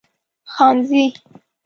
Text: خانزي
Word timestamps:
خانزي 0.55 1.05